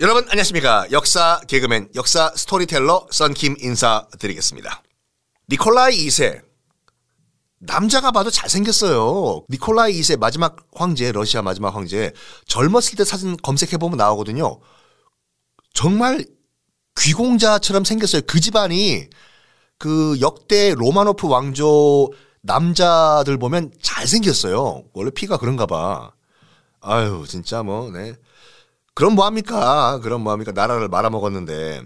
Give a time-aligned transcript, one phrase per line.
[0.00, 0.86] 여러분 안녕하십니까.
[0.92, 4.82] 역사 개그맨 역사 스토리텔러 썬킴 인사드리겠습니다.
[5.50, 6.40] 니콜라이 2세.
[7.58, 9.44] 남자가 봐도 잘생겼어요.
[9.50, 12.14] 니콜라이 2세 마지막 황제 러시아 마지막 황제
[12.46, 14.58] 젊었을 때 사진 검색해보면 나오거든요.
[15.74, 16.24] 정말
[16.98, 18.22] 귀공자처럼 생겼어요.
[18.26, 19.06] 그 집안이
[19.76, 24.84] 그 역대 로마노프 왕조 남자들 보면 잘생겼어요.
[24.94, 26.14] 원래 피가 그런가 봐.
[26.80, 28.14] 아유 진짜 뭐 네.
[29.00, 29.98] 그럼 뭐합니까?
[30.02, 30.52] 그럼 뭐합니까?
[30.52, 31.80] 나라를 말아먹었는데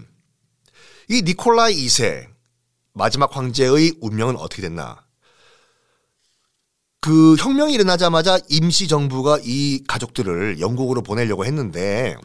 [1.07, 2.27] 이 니콜라이 2세
[2.91, 5.01] 마지막 황제의 운명은 어떻게 됐나?
[6.99, 12.17] 그 혁명이 일어나자마자 임시 정부가 이 가족들을 영국으로 보내려고 했는데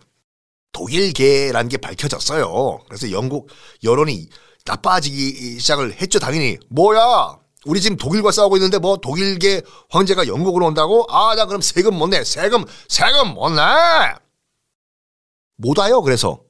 [0.72, 2.80] 독일계라는 게 밝혀졌어요.
[2.88, 3.48] 그래서 영국
[3.84, 4.28] 여론이
[4.66, 6.18] 나빠지기 시작을 했죠.
[6.18, 7.38] 당연히 뭐야?
[7.64, 11.06] 우리 지금 독일과 싸우고 있는데 뭐 독일계 황제가 영국으로 온다고?
[11.10, 12.24] 아, 나 그럼 세금 못 내.
[12.24, 13.60] 세금, 세금 못 내.
[15.60, 16.02] 못 와요.
[16.02, 16.40] 그래서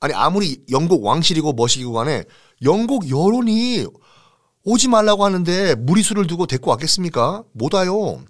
[0.00, 2.24] 아니 아무리 영국 왕실이고 뭐시기고 간에
[2.62, 3.86] 영국 여론이
[4.64, 7.44] 오지 말라고 하는데 무리수를 두고 데리고 왔겠습니까?
[7.52, 8.22] 못 와요.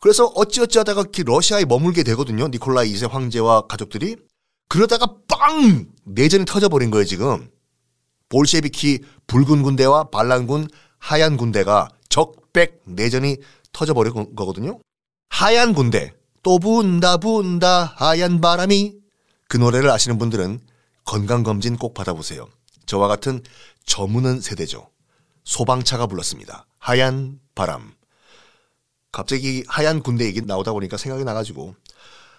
[0.00, 2.48] 그래서 어찌어찌 하다가 러시아에 머물게 되거든요.
[2.48, 4.16] 니콜라이 2세 황제와 가족들이.
[4.68, 5.86] 그러다가 빵!
[6.04, 7.50] 내전이 터져버린 거예요, 지금.
[8.28, 10.68] 볼셰비키 붉은 군대와 반란군
[10.98, 13.36] 하얀 군대가 적백 내전이
[13.72, 14.80] 터져버린 거거든요.
[15.28, 16.12] 하얀 군대.
[16.42, 19.01] 또 분다 분다 하얀 바람이
[19.52, 20.60] 그 노래를 아시는 분들은
[21.04, 22.48] 건강검진 꼭 받아보세요.
[22.86, 23.42] 저와 같은
[23.84, 24.88] 저무는 세대죠.
[25.44, 26.64] 소방차가 불렀습니다.
[26.78, 27.92] 하얀 바람.
[29.12, 31.74] 갑자기 하얀 군대 얘기 나오다 보니까 생각이 나가지고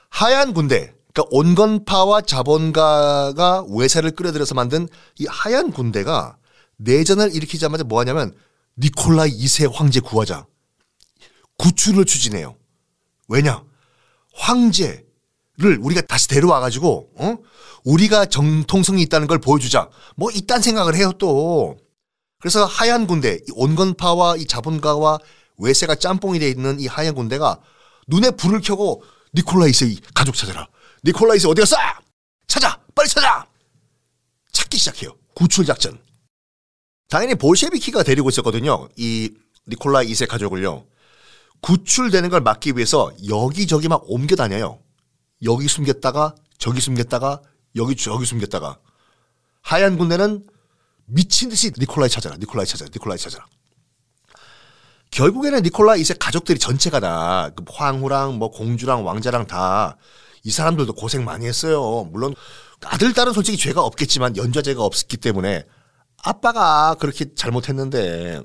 [0.10, 4.88] 하얀 군대 그러니까 온건파와 자본가가 외세를 끌어들여서 만든
[5.20, 6.38] 이 하얀 군대가
[6.78, 8.36] 내전을 일으키자마자 뭐 하냐면
[8.80, 10.48] 니콜라이 2세 황제 구하자.
[11.60, 12.56] 구출을 추진해요.
[13.28, 13.64] 왜냐?
[14.34, 15.06] 황제
[15.58, 17.38] 를 우리가 다시 데려와 가지고 어?
[17.84, 19.88] 우리가 정통성이 있다는 걸 보여주자.
[20.16, 21.78] 뭐 이딴 생각을 해요 또.
[22.40, 25.20] 그래서 하얀 군대, 이 온건파와 이 자본가와
[25.58, 27.62] 외세가 짬뽕이 돼 있는 이 하얀 군대가
[28.08, 29.04] 눈에 불을 켜고
[29.36, 30.68] 니콜라이스의 가족 찾아라.
[31.06, 31.76] 니콜라이 2세 어디 갔어?
[32.48, 33.46] 찾아, 빨리 찾아.
[34.52, 35.16] 찾기 시작해요.
[35.36, 36.00] 구출 작전.
[37.10, 38.90] 당연히 볼셰비키가 데리고 있었거든요.
[38.96, 39.32] 이
[39.68, 40.86] 니콜라이 2세 가족을요.
[41.62, 44.83] 구출되는 걸 막기 위해서 여기저기 막 옮겨 다녀요.
[45.44, 47.42] 여기 숨겼다가 저기 숨겼다가
[47.76, 48.78] 여기 저기 숨겼다가
[49.62, 50.46] 하얀 군대는
[51.06, 53.46] 미친 듯이 니콜라이 찾아라, 니콜라이 찾아라, 니콜라이 찾아라.
[55.12, 59.98] 결국에는 니콜라이 이세 가족들이 전체가 다 그 황후랑 뭐 공주랑 왕자랑 다
[60.44, 62.04] 이 사람들도 고생 많이 했어요.
[62.12, 62.36] 물론
[62.84, 65.64] 아들 딸은 솔직히 죄가 없겠지만 연좌죄가 없었기 때문에
[66.22, 68.42] 아빠가 그렇게 잘못했는데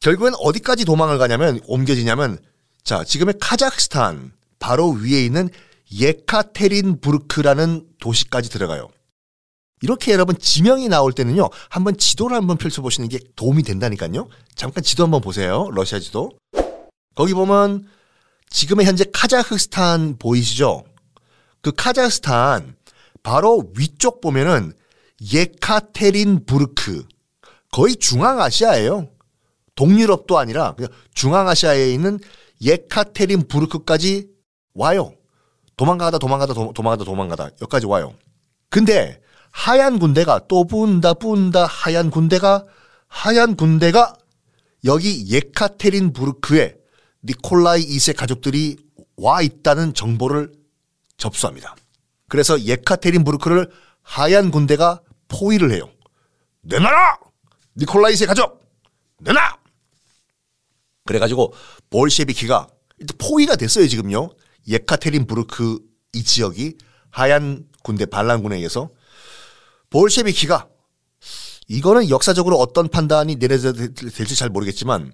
[0.00, 2.38] 결국엔 어디까지 도망을 가냐면 옮겨지냐면
[2.84, 5.50] 자 지금의 카자흐스탄 바로 위에 있는
[5.92, 8.88] 예카테린부르크라는 도시까지 들어가요.
[9.82, 11.50] 이렇게 여러분 지명이 나올 때는요.
[11.68, 14.28] 한번 지도를 한번 펼쳐보시는 게 도움이 된다니까요.
[14.54, 15.68] 잠깐 지도 한번 보세요.
[15.72, 16.30] 러시아 지도.
[17.16, 17.88] 거기 보면
[18.50, 20.84] 지금의 현재 카자흐스탄 보이시죠?
[21.60, 22.76] 그 카자흐스탄
[23.24, 24.72] 바로 위쪽 보면은
[25.32, 27.04] 예카테린부르크
[27.72, 29.08] 거의 중앙아시아예요.
[29.74, 30.76] 동유럽도 아니라
[31.14, 32.20] 중앙아시아에 있는
[32.60, 34.31] 예카테린부르크까지
[34.74, 35.14] 와요.
[35.76, 38.14] 도망가다 도망가다 도, 망가다 도망가다 여기까지 와요.
[38.68, 42.64] 근데 하얀 군대가 또 분다 분다 하얀 군대가
[43.06, 44.14] 하얀 군대가
[44.84, 46.76] 여기 예카테린부르크에
[47.24, 48.76] 니콜라이 2세 가족들이
[49.16, 50.52] 와 있다는 정보를
[51.16, 51.76] 접수합니다.
[52.28, 53.70] 그래서 예카테린부르크를
[54.02, 55.88] 하얀 군대가 포위를 해요.
[56.62, 57.18] 내놔라!
[57.76, 58.60] 니콜라이 2세 가족!
[59.20, 59.56] 내놔!
[61.04, 61.52] 그래가지고
[61.90, 62.66] 볼셰비키가
[63.18, 64.30] 포위가 됐어요 지금요.
[64.68, 65.78] 예카테린부르크
[66.14, 66.76] 이 지역이
[67.10, 68.90] 하얀 군대 반란군에 의해서
[69.90, 70.68] 볼셰비키가
[71.68, 75.12] 이거는 역사적으로 어떤 판단이 내려져야 될지 잘 모르겠지만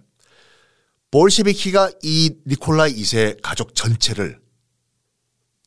[1.10, 4.40] 볼셰비키가 이 니콜라이 2세 가족 전체를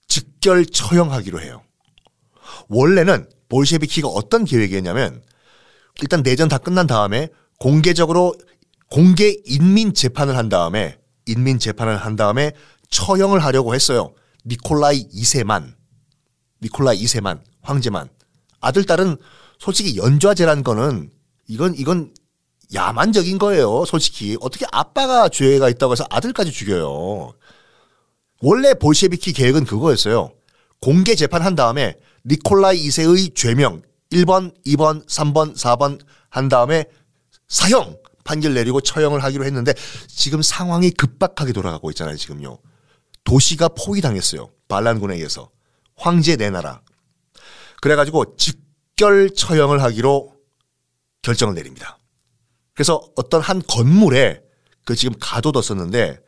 [0.07, 1.63] 직결 처형하기로 해요.
[2.67, 5.23] 원래는 볼셰비키가 어떤 계획이었냐면
[6.01, 7.29] 일단 내전 다 끝난 다음에
[7.59, 8.33] 공개적으로
[8.89, 12.51] 공개 인민 재판을 한 다음에 인민 재판을 한 다음에
[12.91, 14.13] 처형을 하려고 했어요.
[14.45, 15.73] 니콜라이 2세만.
[16.61, 17.41] 니콜라이 2세만.
[17.61, 18.09] 황제만.
[18.59, 19.17] 아들, 딸은
[19.57, 21.09] 솔직히 연좌제란 거는
[21.47, 22.13] 이건, 이건
[22.73, 23.85] 야만적인 거예요.
[23.85, 24.37] 솔직히.
[24.41, 27.33] 어떻게 아빠가 죄가 있다고 해서 아들까지 죽여요.
[28.41, 30.33] 원래 볼셰비키 계획은 그거였어요.
[30.79, 35.99] 공개 재판한 다음에 니콜라이 2세의 죄명 1번, 2번, 3번, 4번
[36.29, 36.85] 한 다음에
[37.47, 39.73] 사형 판결 내리고 처형을 하기로 했는데
[40.07, 42.57] 지금 상황이 급박하게 돌아가고 있잖아요, 지금요.
[43.31, 44.51] 도시가 포위당했어요.
[44.67, 45.51] 반란군에 의해서.
[45.95, 46.81] 황제 내놔라.
[47.81, 50.35] 그래가지고 직결 처형을 하기로
[51.21, 51.97] 결정을 내립니다.
[52.73, 54.41] 그래서 어떤 한 건물에
[54.83, 56.19] 그 지금 가둬뒀었는데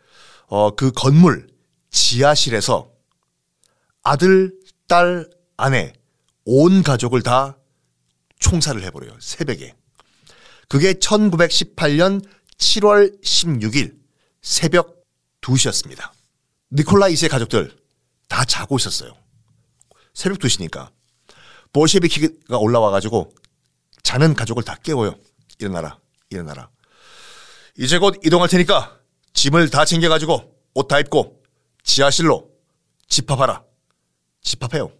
[0.47, 1.47] 어, 그 건물
[1.89, 2.89] 지하실에서
[4.03, 4.53] 아들,
[4.88, 5.91] 딸, 아내
[6.45, 7.57] 온 가족을 다
[8.39, 9.17] 총살을 해버려요.
[9.19, 9.75] 새벽에.
[10.69, 12.25] 그게 1918년
[12.57, 13.97] 7월 16일
[14.41, 15.03] 새벽
[15.41, 16.22] 2시였습니다.
[16.73, 17.75] 니콜라 이세 가족들
[18.27, 19.13] 다 자고 있었어요.
[20.13, 20.89] 새벽 2시니까.
[21.71, 23.31] 볼셰비키가 올라와가지고
[24.01, 25.15] 자는 가족을 다 깨워요.
[25.59, 25.99] 일어나라,
[26.29, 26.69] 일어나라.
[27.77, 28.99] 이제 곧 이동할 테니까
[29.33, 31.41] 짐을 다 챙겨가지고 옷 다 입고
[31.83, 32.49] 지하실로
[33.07, 33.63] 집합하라.
[34.41, 34.91] 집합해요.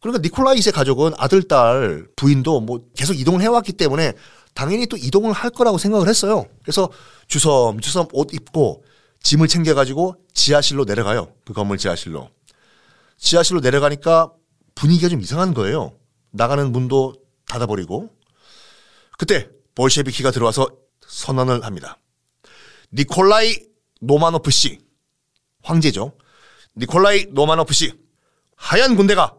[0.00, 4.14] 그러니까 니콜라 이세 가족은 아들, 딸, 부인도 뭐 계속 이동을 해왔기 때문에
[4.54, 6.46] 당연히 또 이동을 할 거라고 생각을 했어요.
[6.62, 6.90] 그래서
[7.28, 8.84] 주섬주섬 옷 입고
[9.22, 11.34] 짐을 챙겨가지고 지하실로 내려가요.
[11.44, 12.30] 그 건물 지하실로.
[13.18, 14.32] 지하실로 내려가니까
[14.74, 15.96] 분위기가 좀 이상한 거예요.
[16.30, 17.14] 나가는 문도
[17.46, 18.10] 닫아버리고.
[19.18, 20.68] 그때 볼셰비키가 들어와서
[21.06, 21.98] 선언을 합니다.
[22.92, 23.66] 니콜라이
[24.00, 24.80] 노마노프 씨,
[25.62, 26.16] 황제죠.
[26.76, 27.92] 니콜라이 노마노프 씨,
[28.56, 29.36] 하얀 군대가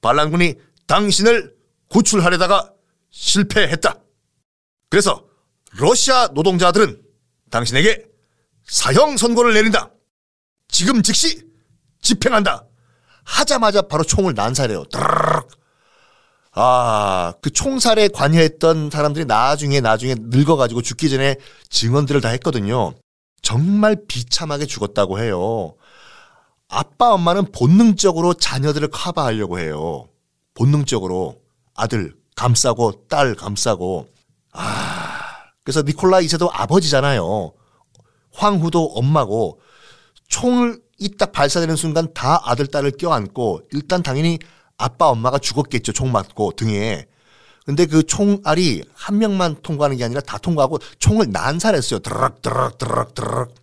[0.00, 0.54] 반란군이
[0.86, 1.54] 당신을
[1.88, 2.72] 구출하려다가
[3.10, 4.00] 실패했다.
[4.90, 5.26] 그래서
[5.78, 7.02] 러시아 노동자들은
[7.50, 8.06] 당신에게
[8.66, 9.90] 사형 선고를 내린다.
[10.68, 11.42] 지금 즉시
[12.02, 12.64] 집행한다.
[13.24, 14.84] 하자마자 바로 총을 난사해요.
[16.52, 21.36] 아, 그 총살에 관여했던 사람들이 나중에 나중에 늙어가지고 죽기 전에
[21.68, 22.94] 증언들을 다 했거든요.
[23.42, 25.74] 정말 비참하게 죽었다고 해요.
[26.68, 30.08] 아빠 엄마는 본능적으로 자녀들을 커버하려고 해요.
[30.54, 31.42] 본능적으로
[31.74, 34.08] 아들 감싸고 딸 감싸고
[34.52, 35.20] 아
[35.62, 37.52] 그래서 니콜라 이세도 아버지잖아요.
[38.34, 39.60] 황후도 엄마고
[40.28, 44.38] 총을 이 딱 발사되는 순간 다 아들 딸을 껴안고 일단 당연히
[44.76, 47.06] 아빠 엄마가 죽었겠죠 총 맞고 등에
[47.66, 53.14] 근데 그 총알이 한 명만 통과하는 게 아니라 다 통과하고 총을 난살했어요 드럭 드럭 드럭
[53.14, 53.54] 드럭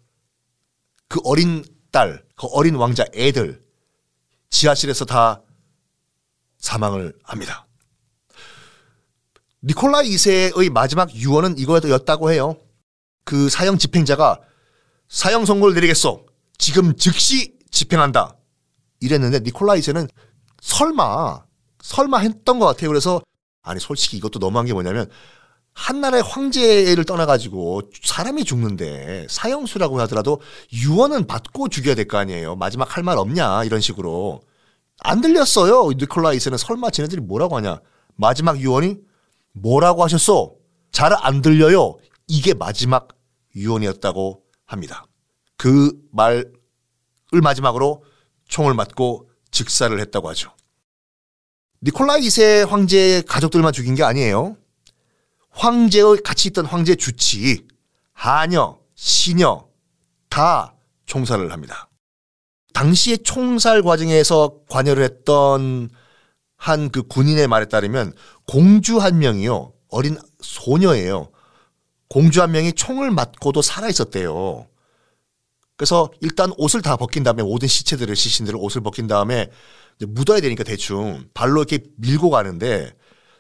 [1.08, 3.62] 그 어린 딸, 그 어린 왕자 애들
[4.50, 5.42] 지하실에서 다
[6.58, 7.68] 사망을 합니다.
[9.64, 12.58] 니콜라 2세의 마지막 유언은 이거였다고 해요.
[13.26, 14.40] 그 사형 집행자가
[15.12, 16.26] 사형 선고를 내리겠소.
[16.58, 18.38] 지금 즉시 집행한다.
[19.02, 20.10] 이랬는데 니콜라 2세는
[20.62, 21.44] 설마
[21.84, 22.90] 설마 했던 것 같아요.
[22.90, 23.22] 그래서
[23.62, 25.10] 아니 솔직히 이것도 너무한 게 뭐냐면
[25.74, 30.40] 한나라의 황제를 떠나가지고 사람이 죽는데 사형수라고 하더라도
[30.72, 32.56] 유언은 받고 죽여야 될 거 아니에요.
[32.56, 34.42] 마지막 할 말 없냐 이런 식으로
[35.00, 35.90] 안 들렸어요.
[35.98, 37.82] 니콜라이스는 설마 쟤네들이 뭐라고 하냐.
[38.16, 38.98] 마지막 유언이
[39.54, 40.54] 뭐라고 하셨어?
[40.94, 41.98] 잘안 들려요.
[42.28, 43.10] 이게 마지막
[43.56, 44.41] 유언이었다고
[44.72, 45.06] 합니다.
[45.58, 46.52] 그 말을
[47.42, 48.04] 마지막으로
[48.48, 50.54] 총을 맞고 즉사를 했다고 하죠.
[51.84, 54.58] 니콜라이 2세 황제의 가족들만 죽인 게 아니에요.
[55.50, 57.68] 황제의 같이 있던 황제 주치,
[58.14, 59.68] 하녀, 시녀
[60.30, 60.76] 다
[61.06, 61.90] 총살을 합니다.
[62.74, 65.90] 당시의 총살 과정에서 관여를 했던
[66.62, 68.14] 한 그 군인의 말에 따르면
[68.46, 69.74] 공주 한 명이요.
[69.90, 71.32] 어린 소녀예요.
[72.12, 74.68] 공주 한 명이 총을 맞고도 살아 있었대요.
[75.78, 79.50] 그래서 일단 옷을 다 벗긴 다음에 모든 시체들을 시신들을 옷을 벗긴 다음에
[80.06, 82.92] 묻어야 되니까 대충 발로 이렇게 밀고 가는데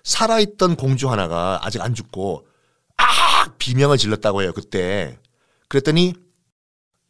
[0.05, 2.47] 살아있던 공주 하나가 아직 안 죽고
[2.95, 5.19] 아 비명을 질렀다고 해요 그때.
[5.67, 6.13] 그랬더니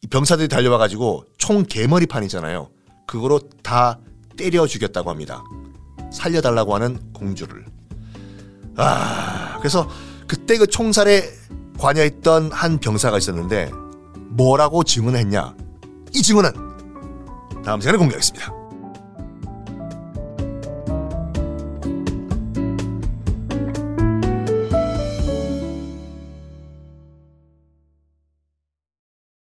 [0.09, 2.71] 병사들이 달려와 가지고 총 개머리판이잖아요.
[3.05, 3.99] 그거로 다
[4.35, 5.43] 때려 죽였다고 합니다.
[6.11, 7.67] 살려달라고 하는 공주를.
[8.77, 9.87] 아 그래서
[10.31, 11.29] 그때 그 총살에
[11.77, 13.69] 관여했던 한 병사가 있었는데
[14.29, 15.53] 뭐라고 증언했냐
[16.15, 16.53] 이 증언은
[17.65, 18.60] 다음 시간에 공개하겠습니다.